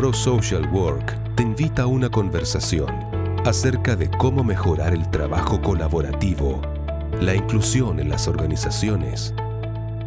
[0.00, 2.88] Pro Social Work te invita a una conversación
[3.44, 6.62] acerca de cómo mejorar el trabajo colaborativo,
[7.20, 9.34] la inclusión en las organizaciones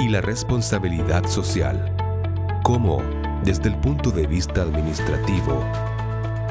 [0.00, 1.94] y la responsabilidad social.
[2.64, 3.00] Cómo,
[3.44, 5.64] desde el punto de vista administrativo,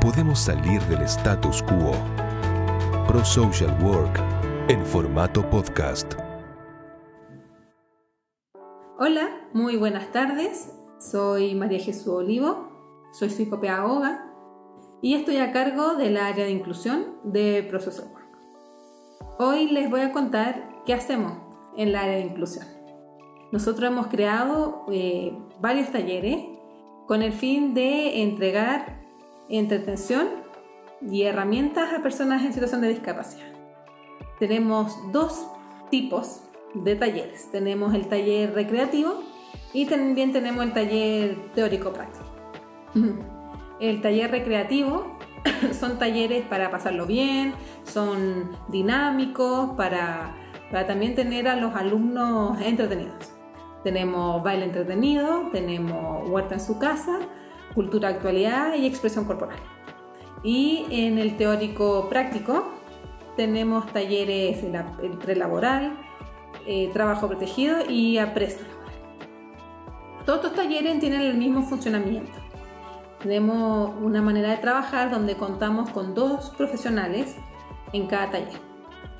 [0.00, 1.92] podemos salir del status quo.
[3.06, 4.20] Pro Social Work
[4.66, 6.14] en formato podcast.
[8.98, 10.72] Hola, muy buenas tardes.
[10.98, 12.79] Soy María Jesús Olivo,
[13.12, 14.26] soy psicopedagoga
[15.02, 18.28] y estoy a cargo del área de inclusión de Pro Social Work.
[19.38, 21.32] Hoy les voy a contar qué hacemos
[21.76, 22.66] en el área de inclusión.
[23.52, 26.44] Nosotros hemos creado eh, varios talleres
[27.06, 29.00] con el fin de entregar
[29.48, 30.28] entretención
[31.02, 33.50] y herramientas a personas en situación de discapacidad.
[34.38, 35.46] Tenemos dos
[35.90, 36.42] tipos
[36.74, 37.50] de talleres.
[37.50, 39.22] Tenemos el taller recreativo
[39.72, 42.19] y también tenemos el taller teórico práctico.
[43.80, 45.18] El taller recreativo
[45.72, 50.34] son talleres para pasarlo bien, son dinámicos, para,
[50.70, 53.32] para también tener a los alumnos entretenidos.
[53.84, 57.18] Tenemos baile entretenido, tenemos huerta en su casa,
[57.74, 59.58] cultura actualidad y expresión corporal.
[60.42, 62.70] Y en el teórico práctico
[63.36, 64.62] tenemos talleres
[65.02, 65.94] el prelaboral,
[66.66, 68.64] eh, trabajo protegido y apresto.
[70.26, 72.49] Todos estos talleres tienen el mismo funcionamiento.
[73.22, 77.36] Tenemos una manera de trabajar donde contamos con dos profesionales
[77.92, 78.60] en cada taller.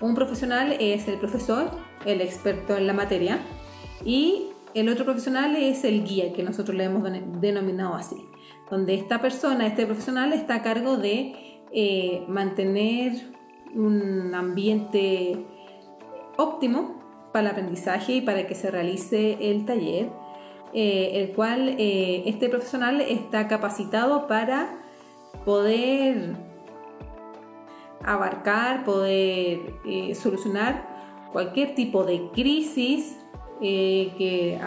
[0.00, 1.70] Un profesional es el profesor,
[2.06, 3.38] el experto en la materia,
[4.04, 7.02] y el otro profesional es el guía, que nosotros le hemos
[7.40, 8.16] denominado así,
[8.70, 13.12] donde esta persona, este profesional, está a cargo de eh, mantener
[13.74, 15.44] un ambiente
[16.36, 17.00] óptimo
[17.32, 20.10] para el aprendizaje y para que se realice el taller,
[20.72, 24.78] eh, el cual eh, este profesional está capacitado para
[25.44, 26.36] poder
[28.04, 29.60] abarcar, poder
[30.14, 33.16] solucionar cualquier tipo de crisis
[33.60, 34.58] que,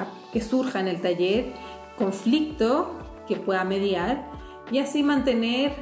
[0.42, 1.54] surja en el taller,
[1.98, 2.92] conflicto
[3.28, 4.30] que pueda mediar
[4.72, 5.74] y así mantener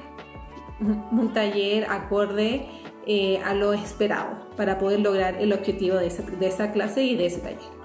[0.80, 2.68] un taller acorde
[3.08, 7.40] eh, a lo esperado para poder lograr el objetivo de esa, clase y de ese
[7.40, 7.81] taller.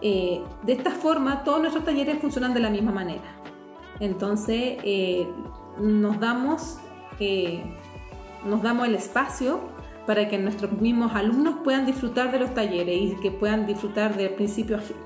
[0.00, 3.22] Eh, de esta forma, todos nuestros talleres funcionan de la misma manera.
[4.00, 5.26] Entonces, eh,
[5.78, 6.78] nos, damos,
[8.44, 9.60] nos damos el espacio
[10.06, 14.30] para que nuestros mismos alumnos puedan disfrutar de los talleres y que puedan disfrutar de
[14.30, 14.96] principio a fin.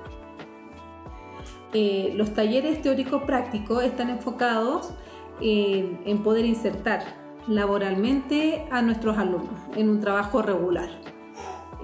[2.16, 4.92] los talleres teóricos prácticos están enfocados
[5.40, 10.88] en poder insertar laboralmente a nuestros alumnos en un trabajo regular,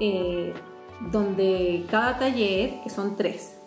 [0.01, 0.53] eh,
[1.01, 3.61] donde cada taller, que son tres,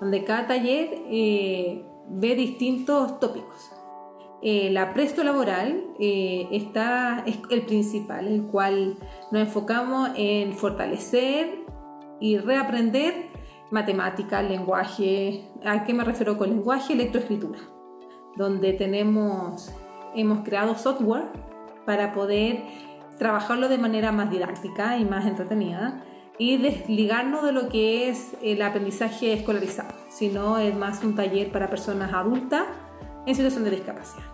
[0.00, 3.70] donde cada taller eh, ve distintos tópicos.
[4.42, 8.96] Eh, la presto laboral está, es el principal, el cual
[9.30, 11.66] nos enfocamos en fortalecer
[12.20, 13.28] y reaprender
[13.70, 16.94] matemática, lenguaje, ¿a qué me refiero con lenguaje?
[16.94, 17.58] Electroescritura,
[18.36, 19.72] donde tenemos
[20.14, 21.30] hemos creado software
[21.86, 22.62] para poder
[23.18, 26.04] trabajarlo de manera más didáctica y más entretenida
[26.40, 31.68] y desligarnos de lo que es el aprendizaje escolarizado, sino es más un taller para
[31.68, 32.64] personas adultas
[33.26, 34.24] en situación de discapacidad.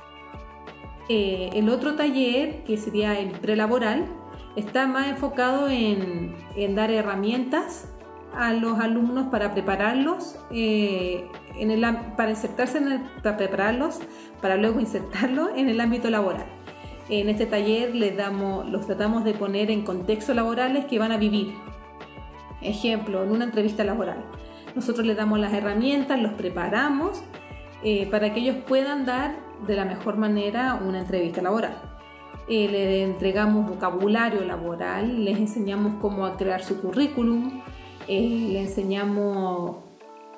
[1.09, 4.07] Eh, el otro taller, que sería el prelaboral,
[4.55, 7.89] está más enfocado en, en dar herramientas
[8.33, 11.85] a los alumnos para prepararlos, eh, en el,
[12.17, 13.99] para insertarse en el, para prepararlos,
[14.41, 16.47] para luego insertarlos en el ámbito laboral.
[17.09, 21.17] En este taller les damos, los tratamos de poner en contextos laborales que van a
[21.17, 21.53] vivir.
[22.67, 24.25] Ejemplo, en una entrevista laboral.
[24.75, 27.23] Nosotros les damos las herramientas, los preparamos
[27.83, 31.77] eh, para que ellos puedan dar de la mejor manera una entrevista laboral.
[32.49, 37.61] Eh, les entregamos vocabulario laboral, les enseñamos cómo crear su currículum,
[38.07, 39.79] eh, le enseñamos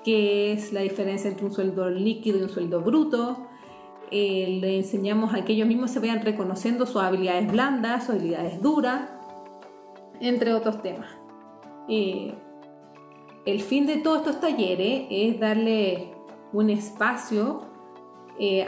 [0.05, 3.47] qué es la diferencia entre un sueldo líquido y un sueldo bruto.
[4.11, 8.63] Eh, le enseñamos a que ellos mismos se vayan reconociendo sus habilidades blandas, sus habilidades
[8.63, 9.11] duras,
[10.19, 11.18] entre otros temas.
[11.89, 12.35] Eh,
[13.47, 16.13] el fin de todos estos talleres es darle
[16.53, 17.67] un espacio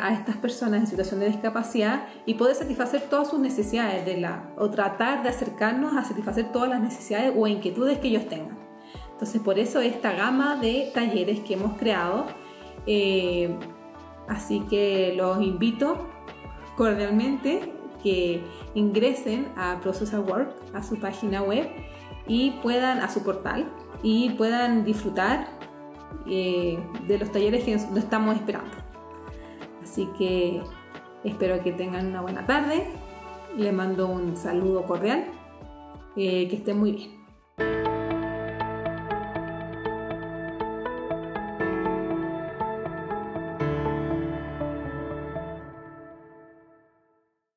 [0.01, 4.53] a estas personas en situación de discapacidad y poder satisfacer todas sus necesidades de la,
[4.59, 8.59] o tratar de acercarnos a satisfacer todas las necesidades o inquietudes que ellos tengan.
[9.21, 12.25] Entonces, por eso esta gama de talleres que hemos creado.
[12.87, 13.55] Eh,
[14.29, 16.09] así que los invito
[16.75, 17.71] cordialmente
[18.03, 18.43] que
[18.75, 21.69] ingresen a Process Work, a su página web
[22.31, 23.69] y puedan, a su portal,
[24.05, 25.49] y puedan disfrutar
[26.29, 26.79] eh,
[27.09, 28.71] de los talleres que nos estamos esperando.
[29.83, 30.63] Así que
[31.25, 32.87] espero que tengan una buena tarde.
[33.57, 35.25] Le mando un saludo cordial.
[36.15, 37.20] Eh, que estén muy bien.